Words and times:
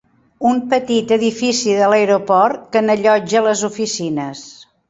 Un 0.51 0.55
petit 0.71 1.13
edifici 1.17 1.75
de 1.81 1.91
l'aeroport 1.95 2.65
que 2.73 2.85
n'allotja 2.87 3.47
les 3.49 3.63
oficines. 3.73 4.43